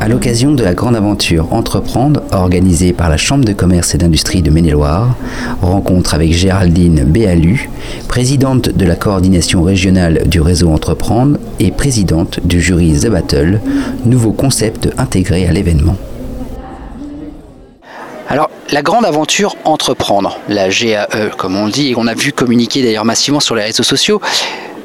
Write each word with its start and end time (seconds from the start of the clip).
À 0.00 0.08
l'occasion 0.08 0.52
de 0.52 0.62
la 0.62 0.74
grande 0.74 0.96
aventure 0.96 1.52
Entreprendre, 1.52 2.22
organisée 2.30 2.92
par 2.92 3.08
la 3.08 3.16
Chambre 3.16 3.44
de 3.44 3.54
commerce 3.54 3.94
et 3.94 3.98
d'industrie 3.98 4.42
de 4.42 4.50
Maine-et-Loire, 4.50 5.16
rencontre 5.62 6.14
avec 6.14 6.32
Géraldine 6.32 7.04
Béalu, 7.04 7.70
présidente 8.06 8.68
de 8.68 8.84
la 8.84 8.96
coordination 8.96 9.62
régionale 9.62 10.28
du 10.28 10.40
réseau 10.40 10.70
Entreprendre 10.70 11.38
et 11.58 11.70
présidente 11.70 12.40
du 12.44 12.60
jury 12.60 12.92
The 13.00 13.08
Battle, 13.08 13.60
nouveau 14.04 14.32
concept 14.32 14.90
intégré 14.98 15.46
à 15.48 15.52
l'événement. 15.52 15.96
Alors, 18.28 18.50
la 18.72 18.82
grande 18.82 19.06
aventure 19.06 19.56
Entreprendre, 19.64 20.38
la 20.48 20.68
GAE 20.68 21.06
comme 21.38 21.56
on 21.56 21.66
le 21.66 21.72
dit, 21.72 21.90
et 21.90 21.94
on 21.96 22.06
a 22.06 22.14
vu 22.14 22.32
communiquer 22.32 22.82
d'ailleurs 22.82 23.04
massivement 23.04 23.40
sur 23.40 23.54
les 23.54 23.62
réseaux 23.62 23.82
sociaux, 23.82 24.20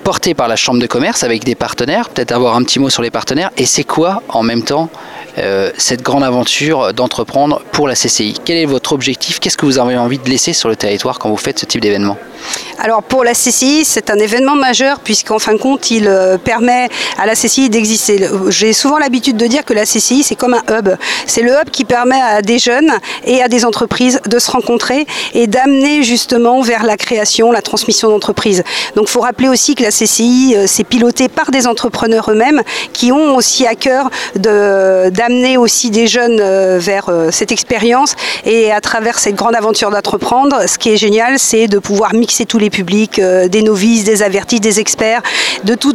portée 0.10 0.34
par 0.34 0.48
la 0.48 0.55
Chambre 0.55 0.80
de 0.80 0.88
commerce 0.88 1.23
avec 1.23 1.44
des 1.44 1.54
partenaires, 1.54 2.09
peut-être 2.09 2.31
avoir 2.31 2.55
un 2.55 2.63
petit 2.63 2.80
mot 2.80 2.90
sur 2.90 3.04
les 3.04 3.12
partenaires, 3.12 3.52
et 3.58 3.68
c'est 3.68 3.84
quoi 3.84 4.23
en 4.30 4.41
même 4.41 4.63
temps 4.63 4.90
euh, 5.38 5.72
cette 5.78 6.02
grande 6.02 6.24
aventure 6.24 6.94
d'entreprendre 6.94 7.62
pour 7.72 7.88
la 7.88 7.96
CCI 7.96 8.36
Quel 8.44 8.58
est 8.58 8.66
votre 8.66 8.94
objectif? 8.94 9.40
Qu'est-ce 9.40 9.58
que 9.58 9.66
vous 9.66 9.80
avez 9.80 9.98
envie 9.98 10.18
de 10.18 10.30
laisser 10.30 10.54
sur 10.54 10.70
le 10.70 10.76
territoire 10.76 11.20
quand 11.20 11.30
vous 11.30 11.38
faites 11.38 11.60
ce 11.60 11.66
type 11.66 11.82
d'événement? 11.82 12.18
Alors 12.78 13.04
pour 13.04 13.24
la 13.24 13.34
CCI, 13.34 13.84
c'est 13.84 14.10
un 14.10 14.16
événement 14.16 14.55
majeur 14.55 15.00
puisqu'en 15.02 15.38
fin 15.40 15.54
de 15.54 15.58
compte, 15.58 15.92
il 15.92 16.08
euh, 16.08 16.38
permet 16.38 16.88
à 17.18 17.26
la 17.26 17.36
CCI 17.36 17.70
d'exister. 17.70 18.26
J'ai 18.48 18.74
souvent 18.74 18.98
l'habitude 18.98 19.36
de 19.36 19.48
dire 19.48 19.66
que 19.66 19.74
la 19.74 19.84
CCI, 19.84 20.24
c'est 20.24 20.36
comme 20.36 20.54
un 20.54 20.64
hub. 20.70 20.90
C'est 21.26 21.41
le 21.41 21.52
hub 21.52 21.70
qui 21.72 21.84
permet 21.84 22.20
à 22.22 22.41
des 22.41 22.58
jeunes 22.58 22.91
et 23.26 23.41
à 23.41 23.50
des 23.50 23.66
entreprises 23.66 24.22
de 24.26 24.40
se 24.40 24.50
rencontrer 24.50 25.05
et 25.34 25.48
d'amener 25.48 26.04
justement 26.04 26.62
vers 26.62 26.84
la 26.84 26.96
création, 26.96 27.52
la 27.52 27.62
transmission 27.62 28.10
d'entreprises. 28.10 28.64
Donc 28.96 29.08
il 29.10 29.12
faut 29.12 29.22
rappeler 29.22 29.50
aussi 29.50 29.76
que 29.76 29.84
la 29.84 29.91
CCI, 29.91 30.55
euh, 30.55 30.64
c'est 30.66 30.86
piloté 30.86 31.27
par 31.27 31.52
des 31.52 31.68
entrepreneurs 31.68 32.32
eux-mêmes 32.32 32.62
qui 32.94 33.12
ont 33.12 33.36
aussi 33.36 33.68
à 33.68 33.76
cœur 33.76 34.10
d'amener 35.20 35.57
aussi 35.57 35.91
des 35.91 36.07
jeunes 36.07 36.39
euh, 36.39 36.79
vers 36.79 37.12
cette 37.31 37.51
expérience 37.51 38.15
et 38.45 38.71
à 38.71 38.79
travers 38.79 39.20
cette 39.20 39.35
grande 39.35 39.55
aventure 39.55 39.91
d'entreprendre, 39.91 40.67
ce 40.67 40.77
qui 40.77 40.89
est 40.89 40.98
génial, 40.98 41.37
c'est 41.39 41.67
de 41.67 41.77
pouvoir 41.79 42.13
mixer 42.13 42.45
tous 42.45 42.57
les 42.57 42.70
publics, 42.70 43.20
euh, 43.20 43.47
des 43.49 43.62
novices, 43.62 44.05
des 44.05 44.23
avertis, 44.23 44.59
des 44.62 44.79
experts, 44.79 45.21
de 45.65 45.75
tout, 45.75 45.93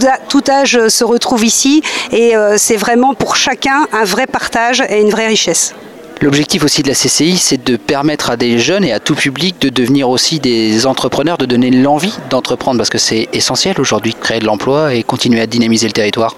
âge 0.49 0.77
euh, 0.77 0.89
se 0.89 1.05
retrouvent 1.05 1.45
ici 1.45 1.83
et 2.13 2.37
euh, 2.37 2.57
c'est 2.59 2.77
vraiment 2.77 3.15
pour 3.15 3.37
chacun 3.37 3.87
un 3.93 4.05
vrai 4.05 4.27
partage 4.27 4.83
et 4.89 5.01
une 5.01 5.11
vraie 5.11 5.29
richesse. 5.29 5.75
L'objectif 6.21 6.65
aussi 6.65 6.83
de 6.83 6.89
la 6.89 6.95
CCI, 6.95 7.37
c'est 7.39 7.65
de 7.65 7.77
permettre 7.77 8.31
à 8.31 8.37
des 8.37 8.59
jeunes 8.59 8.85
et 8.85 8.93
à 8.93 9.01
tout 9.01 9.15
public 9.15 9.61
de 9.61 9.69
devenir 9.69 10.09
aussi 10.09 10.39
des 10.39 10.87
entrepreneurs, 10.87 11.39
de 11.39 11.47
donner 11.47 11.71
l'envie 11.71 12.15
d'entreprendre, 12.31 12.79
parce 12.79 12.91
que 12.91 12.99
c'est 12.99 13.29
essentiel 13.33 13.81
aujourd'hui 13.81 14.15
créer 14.15 14.39
de 14.39 14.47
l'emploi 14.47 14.95
et 14.95 15.03
continuer 15.03 15.41
à 15.41 15.47
dynamiser 15.47 15.87
le 15.87 15.93
territoire. 15.93 16.37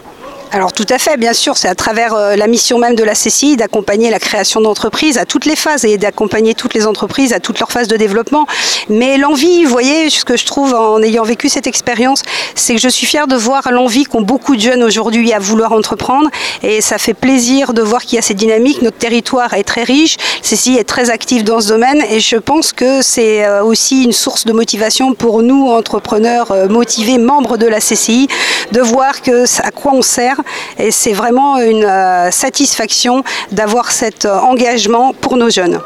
Alors 0.52 0.72
tout 0.72 0.86
à 0.88 0.98
fait, 0.98 1.16
bien 1.16 1.32
sûr, 1.32 1.56
c'est 1.56 1.68
à 1.68 1.74
travers 1.74 2.14
euh, 2.14 2.36
la 2.36 2.46
mission 2.46 2.78
même 2.78 2.94
de 2.94 3.02
la 3.02 3.14
CCI 3.14 3.56
d'accompagner 3.56 4.10
la 4.10 4.20
création 4.20 4.60
d'entreprises 4.60 5.18
à 5.18 5.24
toutes 5.24 5.44
les 5.44 5.56
phases 5.56 5.84
et 5.84 5.98
d'accompagner 5.98 6.54
toutes 6.54 6.72
les 6.72 6.86
entreprises 6.86 7.32
à 7.32 7.40
toutes 7.40 7.58
leurs 7.58 7.72
phases 7.72 7.88
de 7.88 7.96
développement. 7.96 8.46
Mais 8.88 9.18
l'envie, 9.18 9.64
vous 9.64 9.70
voyez, 9.70 10.08
ce 10.08 10.24
que 10.24 10.36
je 10.36 10.46
trouve 10.46 10.72
en 10.72 11.02
ayant 11.02 11.24
vécu 11.24 11.48
cette 11.48 11.66
expérience, 11.66 12.22
c'est 12.54 12.74
que 12.74 12.80
je 12.80 12.88
suis 12.88 13.06
fière 13.06 13.26
de 13.26 13.34
voir 13.34 13.72
l'envie 13.72 14.04
qu'ont 14.04 14.22
beaucoup 14.22 14.54
de 14.54 14.60
jeunes 14.60 14.84
aujourd'hui 14.84 15.32
à 15.32 15.40
vouloir 15.40 15.72
entreprendre 15.72 16.30
et 16.62 16.80
ça 16.80 16.98
fait 16.98 17.14
plaisir 17.14 17.72
de 17.74 17.82
voir 17.82 18.02
qu'il 18.02 18.16
y 18.16 18.18
a 18.18 18.22
cette 18.22 18.36
dynamique. 18.36 18.82
Notre 18.82 18.98
territoire 18.98 19.52
est 19.54 19.64
très 19.64 19.82
riche, 19.82 20.16
CCI 20.42 20.76
est 20.76 20.84
très 20.88 21.10
active 21.10 21.42
dans 21.42 21.60
ce 21.60 21.68
domaine 21.68 22.02
et 22.08 22.20
je 22.20 22.36
pense 22.36 22.72
que 22.72 23.02
c'est 23.02 23.44
euh, 23.44 23.64
aussi 23.64 24.04
une 24.04 24.12
source 24.12 24.44
de 24.44 24.52
motivation 24.52 25.12
pour 25.14 25.42
nous, 25.42 25.66
entrepreneurs 25.70 26.52
euh, 26.52 26.68
motivés, 26.68 27.18
membres 27.18 27.56
de 27.56 27.66
la 27.66 27.80
CCI, 27.80 28.28
de 28.72 28.80
voir 28.80 29.14
à 29.62 29.70
quoi 29.70 29.92
on 29.92 30.02
sert 30.02 30.40
et 30.78 30.90
c'est 30.90 31.12
vraiment 31.12 31.58
une 31.58 31.84
euh, 31.84 32.30
satisfaction 32.30 33.22
d'avoir 33.52 33.90
cet 33.90 34.24
euh, 34.24 34.38
engagement 34.38 35.12
pour 35.12 35.36
nos 35.36 35.50
jeunes. 35.50 35.80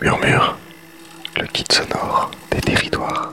Murmure, 0.00 0.56
le 1.36 1.46
kit 1.46 1.64
sonore 1.70 2.30
des 2.50 2.60
territoires. 2.60 3.32